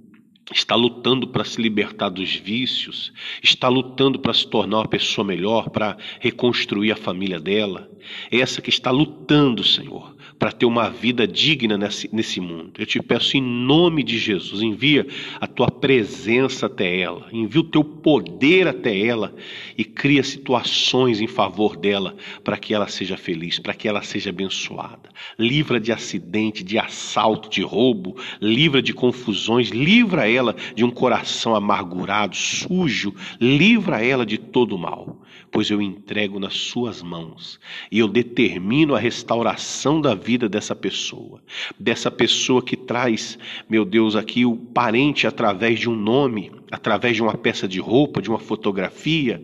está 0.51 0.75
lutando 0.75 1.27
para 1.27 1.45
se 1.45 1.61
libertar 1.61 2.09
dos 2.09 2.35
vícios, 2.35 3.13
está 3.41 3.69
lutando 3.69 4.19
para 4.19 4.33
se 4.33 4.47
tornar 4.47 4.77
uma 4.79 4.87
pessoa 4.87 5.25
melhor, 5.25 5.69
para 5.69 5.97
reconstruir 6.19 6.91
a 6.91 6.97
família 6.97 7.39
dela. 7.39 7.89
É 8.29 8.39
essa 8.39 8.61
que 8.61 8.69
está 8.69 8.91
lutando, 8.91 9.63
Senhor, 9.63 10.15
para 10.43 10.51
ter 10.51 10.65
uma 10.65 10.89
vida 10.89 11.25
digna 11.25 11.77
nesse, 11.77 12.09
nesse 12.11 12.41
mundo. 12.41 12.73
Eu 12.77 12.85
te 12.85 13.01
peço 13.01 13.37
em 13.37 13.41
nome 13.41 14.03
de 14.03 14.17
Jesus, 14.17 14.61
envia 14.61 15.07
a 15.39 15.47
tua 15.47 15.71
presença 15.71 16.65
até 16.65 16.99
ela, 16.99 17.29
envia 17.31 17.61
o 17.61 17.63
teu 17.63 17.81
poder 17.81 18.67
até 18.67 18.93
ela 18.93 19.33
e 19.77 19.85
cria 19.85 20.21
situações 20.21 21.21
em 21.21 21.27
favor 21.27 21.77
dela 21.77 22.17
para 22.43 22.57
que 22.57 22.73
ela 22.73 22.89
seja 22.89 23.15
feliz, 23.15 23.57
para 23.57 23.73
que 23.73 23.87
ela 23.87 24.01
seja 24.01 24.31
abençoada. 24.31 25.09
Livra 25.39 25.79
de 25.79 25.93
acidente, 25.93 26.61
de 26.61 26.77
assalto, 26.77 27.49
de 27.49 27.61
roubo, 27.61 28.17
livra 28.41 28.81
de 28.81 28.93
confusões, 28.93 29.69
livra 29.69 30.29
ela 30.29 30.53
de 30.75 30.83
um 30.83 30.91
coração 30.91 31.55
amargurado, 31.55 32.35
sujo, 32.35 33.15
livra 33.39 34.03
ela 34.03 34.25
de 34.25 34.37
todo 34.37 34.77
mal, 34.77 35.21
pois 35.49 35.69
eu 35.69 35.81
entrego 35.81 36.37
nas 36.37 36.55
suas 36.55 37.01
mãos 37.01 37.61
e 37.89 37.99
eu 37.99 38.09
determino 38.09 38.93
a 38.93 38.99
restauração 38.99 40.01
da 40.01 40.13
vida 40.13 40.32
vida 40.33 40.49
dessa 40.49 40.75
pessoa, 40.75 41.39
dessa 41.79 42.09
pessoa 42.09 42.59
que 42.59 42.75
traz, 42.75 43.37
meu 43.69 43.85
Deus, 43.85 44.15
aqui 44.15 44.45
o 44.45 44.55
parente 44.55 45.27
através 45.27 45.79
de 45.79 45.87
um 45.87 45.95
nome, 45.95 46.51
através 46.71 47.15
de 47.15 47.21
uma 47.21 47.35
peça 47.35 47.67
de 47.67 47.79
roupa, 47.79 48.19
de 48.19 48.29
uma 48.29 48.39
fotografia, 48.39 49.39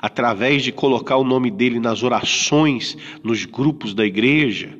através 0.00 0.64
de 0.64 0.72
colocar 0.72 1.16
o 1.16 1.22
nome 1.22 1.48
dele 1.48 1.78
nas 1.78 2.02
orações, 2.02 2.98
nos 3.22 3.44
grupos 3.44 3.94
da 3.94 4.04
igreja, 4.04 4.76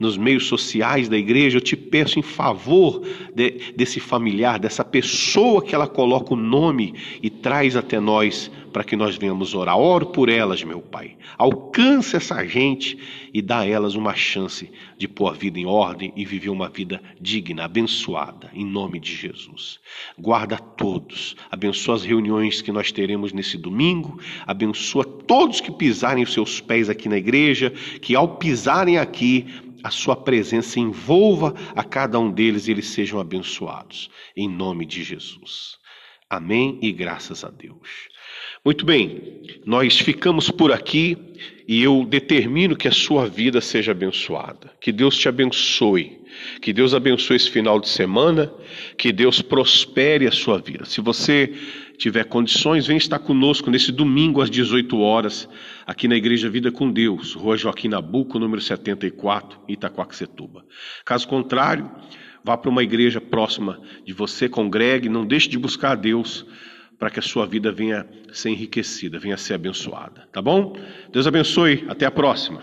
nos 0.00 0.16
meios 0.16 0.46
sociais 0.46 1.10
da 1.10 1.18
igreja, 1.18 1.58
eu 1.58 1.60
te 1.60 1.76
peço 1.76 2.18
em 2.18 2.22
favor 2.22 3.06
de, 3.34 3.74
desse 3.76 4.00
familiar, 4.00 4.58
dessa 4.58 4.82
pessoa 4.82 5.62
que 5.62 5.74
ela 5.74 5.86
coloca 5.86 6.32
o 6.32 6.36
nome 6.36 6.94
e 7.22 7.28
traz 7.28 7.76
até 7.76 8.00
nós 8.00 8.50
para 8.72 8.82
que 8.82 8.96
nós 8.96 9.16
venhamos 9.16 9.54
orar. 9.54 9.76
Oro 9.76 10.06
por 10.06 10.28
elas, 10.28 10.62
meu 10.64 10.80
Pai. 10.80 11.16
Alcança 11.36 12.16
essa 12.16 12.44
gente 12.46 12.98
e 13.32 13.42
dá 13.42 13.60
a 13.60 13.66
elas 13.66 13.94
uma 13.94 14.14
chance 14.14 14.70
de 14.96 15.06
pôr 15.06 15.28
a 15.28 15.32
vida 15.32 15.58
em 15.58 15.66
ordem 15.66 16.12
e 16.16 16.24
viver 16.24 16.50
uma 16.50 16.68
vida 16.68 17.02
digna, 17.20 17.64
abençoada, 17.64 18.50
em 18.54 18.64
nome 18.64 18.98
de 18.98 19.14
Jesus. 19.14 19.80
Guarda 20.18 20.56
todos, 20.56 21.36
abençoa 21.50 21.96
as 21.96 22.04
reuniões 22.04 22.62
que 22.62 22.72
nós 22.72 22.90
teremos 22.90 23.32
nesse 23.32 23.58
domingo, 23.58 24.18
abençoa 24.46 25.04
todos 25.04 25.60
que 25.60 25.70
pisarem 25.70 26.24
os 26.24 26.32
seus 26.32 26.60
pés 26.60 26.88
aqui 26.88 27.08
na 27.08 27.18
igreja, 27.18 27.70
que 28.00 28.14
ao 28.14 28.36
pisarem 28.36 28.98
aqui 28.98 29.46
a 29.82 29.90
sua 29.90 30.16
presença 30.16 30.78
envolva 30.78 31.54
a 31.74 31.82
cada 31.84 32.18
um 32.18 32.30
deles 32.30 32.66
e 32.66 32.70
eles 32.70 32.88
sejam 32.88 33.20
abençoados. 33.20 34.10
Em 34.36 34.48
nome 34.48 34.86
de 34.86 35.02
Jesus. 35.02 35.78
Amém 36.28 36.78
e 36.80 36.92
graças 36.92 37.44
a 37.44 37.50
Deus. 37.50 38.08
Muito 38.62 38.84
bem, 38.84 39.40
nós 39.64 39.98
ficamos 39.98 40.50
por 40.50 40.70
aqui 40.70 41.16
e 41.66 41.82
eu 41.82 42.04
determino 42.04 42.76
que 42.76 42.88
a 42.88 42.92
sua 42.92 43.26
vida 43.26 43.58
seja 43.58 43.92
abençoada. 43.92 44.70
Que 44.78 44.92
Deus 44.92 45.16
te 45.16 45.30
abençoe. 45.30 46.20
Que 46.60 46.70
Deus 46.70 46.92
abençoe 46.92 47.36
esse 47.36 47.48
final 47.48 47.80
de 47.80 47.88
semana. 47.88 48.52
Que 48.98 49.12
Deus 49.12 49.40
prospere 49.40 50.26
a 50.26 50.30
sua 50.30 50.58
vida. 50.58 50.84
Se 50.84 51.00
você 51.00 51.54
tiver 51.96 52.24
condições, 52.24 52.86
vem 52.86 52.98
estar 52.98 53.18
conosco 53.20 53.70
nesse 53.70 53.90
domingo 53.90 54.42
às 54.42 54.50
18 54.50 54.98
horas, 55.00 55.48
aqui 55.86 56.06
na 56.06 56.16
Igreja 56.16 56.50
Vida 56.50 56.70
com 56.70 56.90
Deus, 56.90 57.32
Rua 57.32 57.56
Joaquim 57.56 57.88
Nabuco, 57.88 58.38
número 58.38 58.60
74, 58.60 59.58
Itaquaquecetuba. 59.68 60.66
Caso 61.04 61.26
contrário, 61.28 61.90
vá 62.44 62.58
para 62.58 62.70
uma 62.70 62.82
igreja 62.82 63.22
próxima 63.22 63.80
de 64.04 64.12
você, 64.12 64.50
congregue, 64.50 65.08
não 65.08 65.26
deixe 65.26 65.48
de 65.48 65.58
buscar 65.58 65.92
a 65.92 65.94
Deus 65.94 66.44
para 67.00 67.10
que 67.10 67.18
a 67.18 67.22
sua 67.22 67.46
vida 67.46 67.72
venha 67.72 68.06
ser 68.30 68.50
enriquecida, 68.50 69.18
venha 69.18 69.38
ser 69.38 69.54
abençoada, 69.54 70.28
tá 70.30 70.42
bom? 70.42 70.76
Deus 71.10 71.26
abençoe, 71.26 71.86
até 71.88 72.04
a 72.04 72.10
próxima. 72.10 72.62